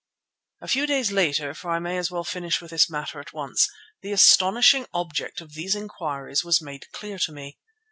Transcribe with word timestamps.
A 0.61 0.67
few 0.67 0.87
days 0.87 1.11
later, 1.11 1.53
for 1.53 1.69
I 1.69 1.77
may 1.77 1.95
as 1.95 2.09
well 2.09 2.23
finish 2.23 2.59
with 2.59 2.71
this 2.71 2.89
matter 2.89 3.19
at 3.19 3.33
once, 3.33 3.67
the 4.01 4.11
astonishing 4.11 4.87
object 4.95 5.41
of 5.41 5.53
these 5.53 5.75
inquiries 5.75 6.43
was 6.43 6.59
made 6.59 6.87
clear 6.91 7.19
to 7.19 7.31
me. 7.31 7.59